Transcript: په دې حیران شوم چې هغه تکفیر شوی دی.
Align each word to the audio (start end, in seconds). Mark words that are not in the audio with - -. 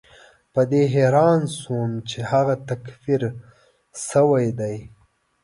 په 0.53 0.61
دې 0.71 0.83
حیران 0.93 1.41
شوم 1.59 1.91
چې 2.09 2.19
هغه 2.31 2.55
تکفیر 2.69 3.21
شوی 4.09 4.47
دی. 4.59 4.77